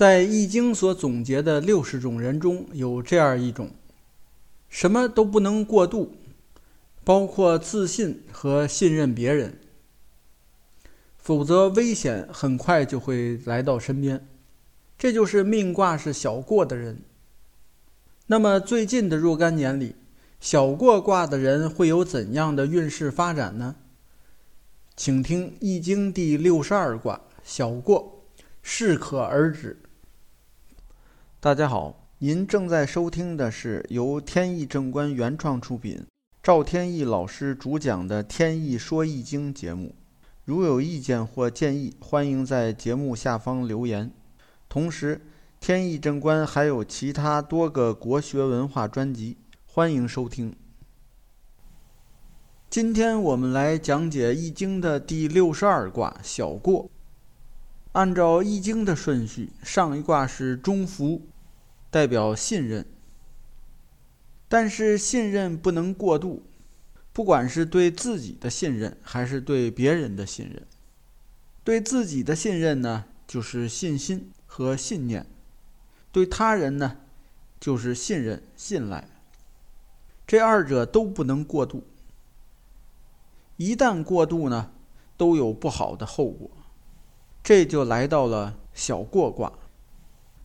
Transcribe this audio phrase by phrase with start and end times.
[0.00, 3.68] 在《易经》所总结的六十种人中有这样一种：
[4.70, 6.14] 什么都不能过度，
[7.04, 9.58] 包括自信和信任别人，
[11.18, 14.26] 否则危险很快就会来到身边。
[14.96, 17.02] 这就是命卦是小过的人。
[18.28, 19.96] 那么最近的若干年里，
[20.40, 23.76] 小过卦的人会有怎样的运势发展呢？
[24.96, 28.24] 请听《易经》第六十二卦小过，
[28.62, 29.78] 适可而止。
[31.42, 36.06] 大家好，您正在收听的是由天意正观原创出品，
[36.42, 39.94] 赵天意老师主讲的《天意说易经》节目。
[40.44, 44.10] 如有意见或建议，欢迎在节目下方留言。
[44.68, 45.18] 同时，
[45.58, 50.54] 天意正观还有其他多个国学文化专辑，欢迎收听。
[52.68, 56.89] 今天我们来讲解《易经》的第六十二卦小过。
[57.92, 61.22] 按照《易经》的顺序，上一卦是中孚，
[61.90, 62.86] 代表信任。
[64.48, 66.44] 但是信任不能过度，
[67.12, 70.64] 不管是对自己的信任，还是对别人的信任。
[71.64, 75.24] 对自己的信任呢，就是信心和信念；
[76.12, 76.98] 对他人呢，
[77.58, 79.08] 就是信任、信赖。
[80.28, 81.84] 这二者都不能过度。
[83.56, 84.70] 一旦过度呢，
[85.16, 86.50] 都有不好的后果。
[87.42, 89.52] 这就来到了小过卦，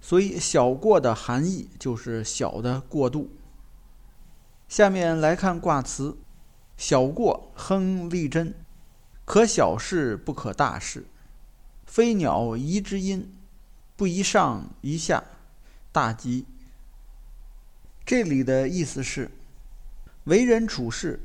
[0.01, 3.29] 所以小过的含义就是小的过度。
[4.67, 6.17] 下面来看卦辞：
[6.75, 8.53] 小过，亨利贞，
[9.23, 11.05] 可小事不可大事。
[11.85, 13.31] 飞鸟宜之音，
[13.95, 15.23] 不宜上宜下，
[15.91, 16.45] 大吉。
[18.03, 19.29] 这里的意思是，
[20.23, 21.19] 为人处事。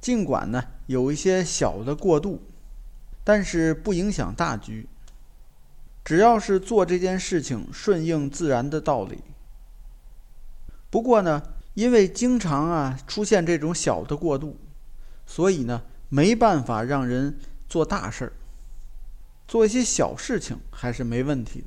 [0.00, 2.40] 尽管呢有一些小的过度，
[3.24, 4.88] 但是不影响大局。
[6.08, 9.18] 只要是做这件事情顺应自然的道理。
[10.88, 11.42] 不过呢，
[11.74, 14.56] 因为经常啊出现这种小的过度，
[15.26, 18.32] 所以呢没办法让人做大事儿。
[19.46, 21.64] 做一些小事情还是没问题。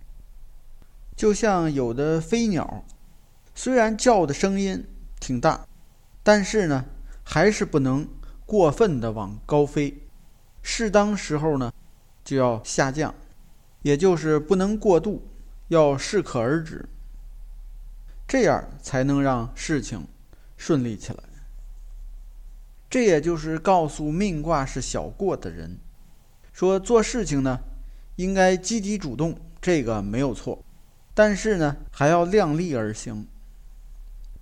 [1.16, 2.84] 就像有的飞鸟，
[3.54, 4.84] 虽然叫的声音
[5.20, 5.68] 挺大，
[6.24, 6.86] 但是呢
[7.24, 8.08] 还是不能。
[8.48, 10.02] 过分的往高飞，
[10.64, 11.72] 适当时候呢
[12.26, 13.14] 就要下降，
[13.82, 15.28] 也就是不能过度，
[15.70, 16.88] 要适可而止，
[18.28, 20.08] 这样才能让事情
[20.58, 21.24] 顺利起来。
[22.90, 25.78] 这也就是告诉命卦是小过的人，
[26.52, 27.60] 说做事情呢
[28.18, 30.64] 应该积极主动，这个没有错，
[31.14, 33.28] 但是呢还要量力而行，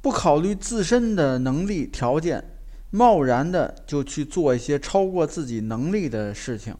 [0.02, 2.44] 不考虑自身的能力条件。
[2.92, 6.76] 贸然的就去做一些超过自己能力的事情，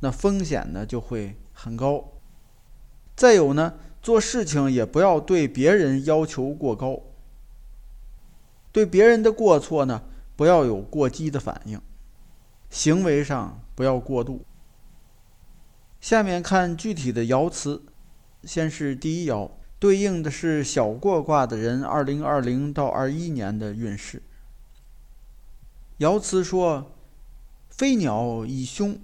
[0.00, 2.12] 那风险呢就会很高。
[3.16, 7.00] 再有呢，做事情也不要对别人要求过高，
[8.70, 10.02] 对别人的过错呢
[10.36, 11.80] 不要有过激的反应，
[12.68, 14.44] 行为上不要过度。
[16.00, 17.82] 下面看具体的爻辞，
[18.42, 24.22] 先是第一爻，对应的是小过卦的人，二零二零到二一年的运势。
[25.98, 26.92] 爻辞说
[27.70, 28.98] ：“飞鸟以凶。”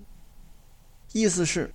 [1.13, 1.73] 意思是，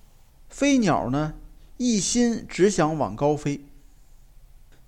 [0.48, 1.34] 飞鸟呢
[1.76, 3.66] 一心只想往高飞，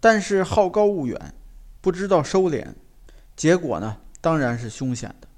[0.01, 1.35] 但是好高骛远，
[1.81, 2.75] 不知道收敛，
[3.37, 5.29] 结果呢当然是凶险的。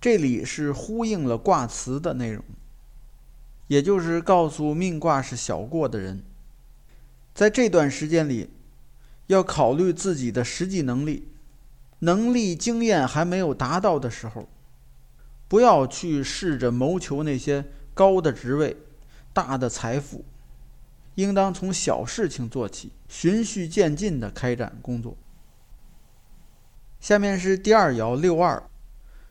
[0.00, 2.42] 这里是呼应了卦辞的内容，
[3.66, 6.22] 也就是告诉命卦是小过的人，
[7.34, 8.48] 在这段时间里，
[9.26, 11.28] 要考虑自己的实际能力。
[12.02, 14.48] 能力、经验还没有达到的时候，
[15.46, 18.76] 不要去试着谋求那些高的职位、
[19.32, 20.24] 大的财富，
[21.14, 25.16] 应当从小事情做起，循序渐进的开展工作。
[27.00, 28.62] 下面是第二爻六二，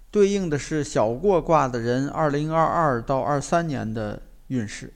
[0.09, 4.93] 对应的是小过卦的人二零二二到二三年的运势。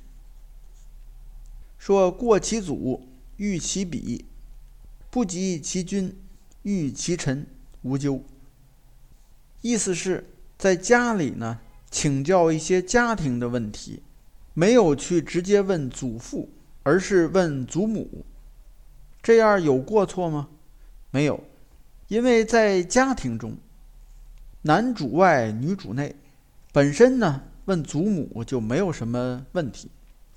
[1.77, 3.07] 说过其祖，
[3.37, 4.25] 遇其彼，
[5.09, 6.17] 不及其君，
[6.63, 7.45] 遇其臣。
[7.83, 8.23] 无咎。
[9.59, 11.59] 意思是在家里呢，
[11.93, 14.01] 请教一些家庭的问题，
[14.55, 16.49] 没有去直接问祖父，
[16.81, 18.25] 而是问祖母，
[19.21, 20.49] 这样有过错吗？
[21.11, 21.39] 没有，
[22.07, 23.55] 因为在家庭中，
[24.63, 26.15] 男主外女主内，
[26.71, 29.91] 本身呢问祖母就没有什么问题，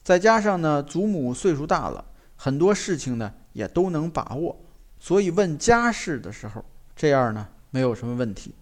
[0.05, 2.05] 再加上呢祖母岁数大了，
[2.37, 4.55] 很多事情呢也都能把握，
[5.01, 6.63] 所以问家事的时候。
[6.95, 8.55] 这样呢，没有什么问题。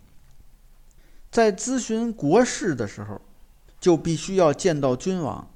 [1.34, 3.20] 在咨询国事的时候，
[3.80, 5.50] 就必须要见到君王。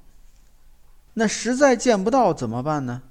[1.13, 3.01] 那实在见不到怎么办呢？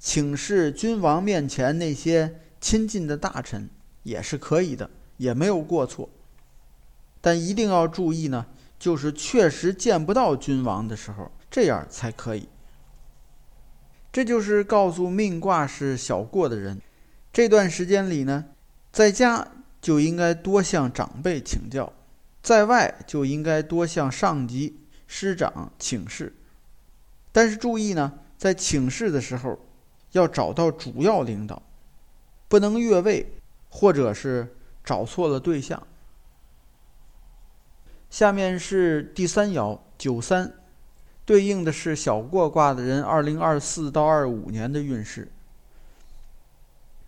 [0.00, 3.70] 请示君王面前那些亲近的大臣
[4.02, 6.10] 也是可以的，也没有过错。
[7.20, 8.44] 但一定要注意呢，
[8.76, 12.48] 就是确实见不到君王的时候，这样才可以。
[14.10, 16.82] 这就是告诉命卦是小过的人，
[17.32, 18.46] 这段时间里呢，
[18.90, 19.46] 在家
[19.80, 21.92] 就应该多向长辈请教，
[22.42, 26.34] 在外就应该多向上级师长请示。
[27.32, 29.58] 但是注意呢，在请示的时候。
[30.12, 31.62] 要找到主要领导，
[32.48, 33.30] 不能越位，
[33.68, 35.86] 或者是找错了对象。
[38.08, 40.50] 下面是第三爻九三，
[41.26, 45.30] 对应的是小过卦的人二零二四到二五年的运势。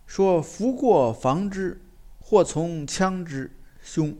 [0.05, 1.81] 说福过防之，
[2.21, 3.51] 或从枪之，
[3.83, 4.15] 凶。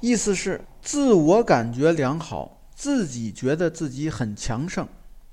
[0.00, 4.88] 意思是自我感觉良好，自己觉得自己很强盛，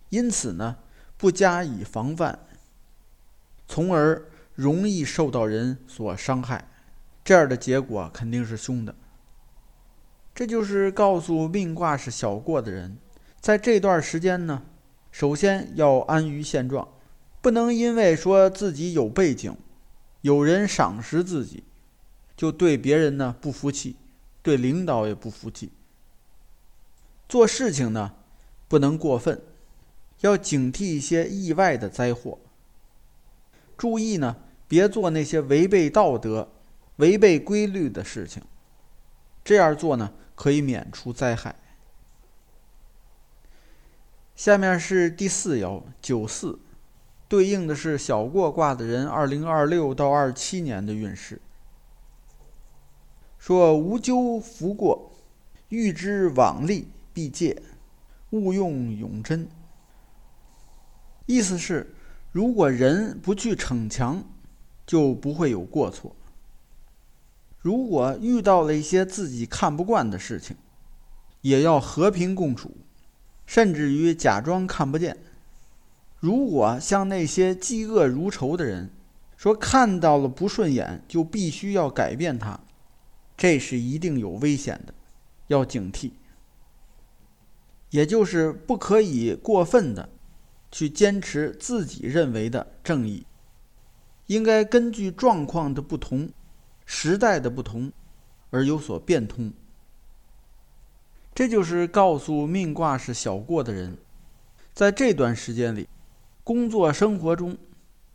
[0.09, 0.77] 因此呢。
[1.15, 2.37] 不加以防范，
[3.65, 4.25] 从而
[4.55, 6.67] 容易受到人所伤害，
[7.23, 8.93] 这样的结果肯定是凶的。
[10.35, 12.97] 这就是告诉命卦是小过的人，
[13.39, 14.63] 在这段时间呢，
[15.11, 16.85] 首先要安于现状，
[17.41, 19.55] 不能因为说自己有背景，
[20.23, 21.63] 有人赏识自己，
[22.35, 23.97] 就对别人呢不服气，
[24.41, 25.71] 对领导也不服气。
[27.27, 28.13] 做事情呢，
[28.67, 29.41] 不能过分。
[30.21, 32.39] 要警惕一些意外的灾祸。
[33.77, 34.37] 注意呢，
[34.69, 36.49] 别做那些违背道德、
[36.95, 38.41] 违背规律的事情。
[39.43, 41.53] 这样做呢，可以免除灾害。
[44.37, 46.57] 下面是第四爻九四，
[47.33, 51.41] 对应的是小过卦的人二零二六到二七年的运势。
[53.39, 55.11] 说无咎福过，
[55.69, 57.59] 欲知往利必戒，
[58.29, 59.47] 勿用永贞。
[61.25, 61.95] 意思是，
[62.31, 64.23] 如果人不去逞强，
[64.85, 66.15] 就不会有过错。
[67.57, 70.55] 如果遇到了一些自己看不惯的事情，
[71.41, 72.69] 也要和平共处，
[73.47, 75.17] 甚至于假装看不见。
[76.23, 78.89] 如果像那些嫉恶如仇的人，
[79.35, 82.57] 说看到了不顺眼就必须要改变它，
[83.35, 84.93] 这是一定有危险的，
[85.47, 86.11] 要警惕。
[87.89, 90.07] 也就是不可以过分的。
[90.71, 93.27] 去坚持自己认为的正义，
[94.27, 96.29] 应该根据状况的不同、
[96.85, 97.91] 时代的不同
[98.49, 99.51] 而有所变通。
[101.35, 103.97] 这就是告诉命卦是小过的人，
[104.73, 105.87] 在这段时间里，
[106.43, 107.57] 工作生活中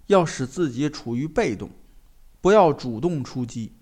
[0.07, 1.71] 要使自己处于被动，
[2.41, 3.73] 不要主动出击，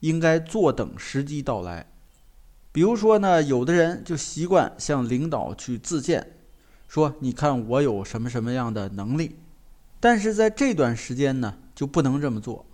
[0.00, 1.86] 应该坐等时机到来。
[2.70, 6.32] 比如说呢，有的人就习惯向领导去自荐。
[6.86, 9.36] 说：“你看我有什么什么样的能力，
[9.98, 12.64] 但是在这段时间呢，就不能这么做。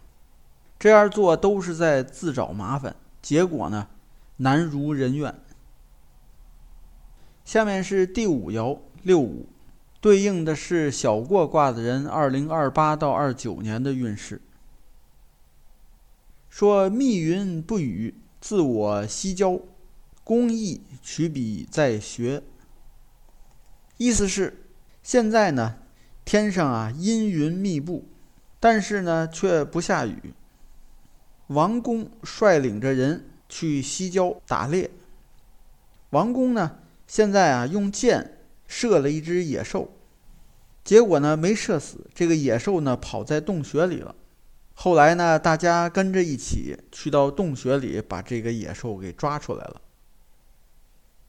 [0.78, 3.88] 这样做都是在自找麻烦，结果呢，
[4.36, 5.34] 难如人愿。”
[7.46, 9.48] 下面是第五爻六五，
[10.00, 14.40] 对应的是小过卦的人二零二八到二九年的运势。
[16.48, 19.60] 说：“密云不雨，自我西郊，
[20.24, 22.42] 公益取笔在学。”
[23.98, 24.64] 意思是，
[25.02, 25.76] 现在呢，
[26.24, 28.08] 天上啊阴云密布，
[28.58, 30.32] 但是呢却不下雨。
[31.48, 34.90] 王公率领着人去西郊打猎。
[36.10, 39.92] 王公呢现在啊用箭射了一只野兽，
[40.82, 44.14] 结果呢没射死，这个野兽呢跑在洞穴里了。
[44.74, 49.80] 后来呢大家跟着一起去到洞穴里，把这个野兽给抓出来了。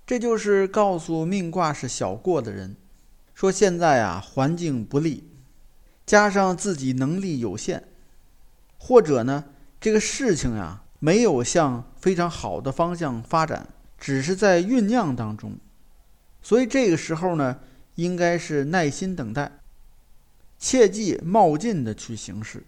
[0.05, 2.75] 这就是告诉命卦是小过的人，
[3.34, 5.29] 说现在啊环境不利，
[6.05, 7.84] 加上自己能力有限，
[8.77, 9.46] 或者呢
[9.79, 13.67] 这个事情呀没有向非常好的方向发展，
[13.98, 15.53] 只是在酝酿当中，
[16.41, 17.60] 所以这个时候呢
[17.95, 19.51] 应该是耐心等待，
[20.57, 22.63] 切忌冒进的去行事，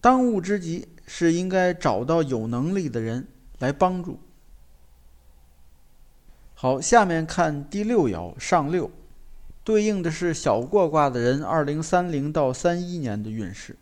[0.00, 3.26] 当务之急是应该找到有能力的人
[3.58, 4.20] 来帮助。
[6.54, 8.90] 好，下面看第六爻上六，
[9.62, 13.76] 对应的是小过卦的人二零三零到三一年的运势。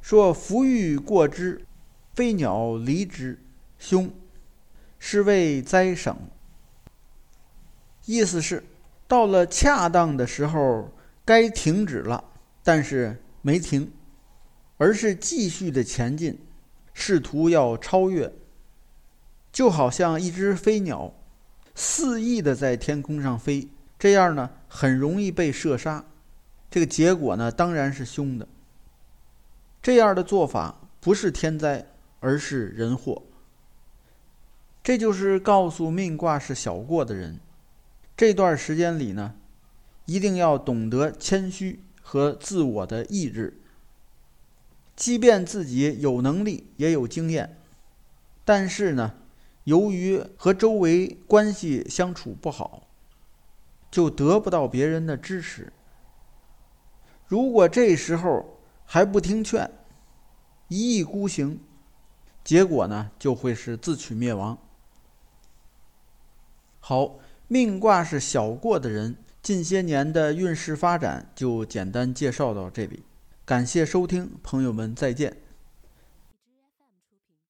[0.00, 1.64] 说福欲过之，
[2.14, 3.38] 飞鸟离之，
[3.78, 4.10] 凶，
[4.98, 6.16] 是谓灾省。
[8.08, 8.64] 意思是
[9.06, 10.90] 到了恰当的时候
[11.26, 12.24] 该停止了，
[12.64, 13.92] 但是没停，
[14.78, 16.38] 而是继续的前进，
[16.94, 18.32] 试图要超越。
[19.52, 21.12] 就好像一只飞鸟，
[21.74, 26.02] 肆意的在天空上飞，这样呢很容易被射杀，
[26.70, 28.48] 这个结果呢当然是凶的。
[29.82, 31.84] 这样的做法不是天灾，
[32.20, 33.22] 而是人祸。
[34.82, 37.38] 这就是告诉命卦是小过的人，
[38.18, 39.36] 这段时间里呢，
[40.06, 43.60] 一定要懂得谦虚和自我的意志。
[44.96, 47.60] 即便自己有能力也有经验，
[48.44, 49.14] 但是呢，
[49.62, 52.88] 由于和周围关系相处不好，
[53.88, 55.72] 就得不到别人的支持。
[57.28, 59.70] 如果这时候还不听劝，
[60.66, 61.60] 一意孤行，
[62.42, 64.58] 结果呢就会是自取灭亡。
[66.80, 73.02] 好，命卦是小过的人，近些年的运势发展就简单介绍到这里。
[73.46, 75.34] 感谢收听，朋友们再见。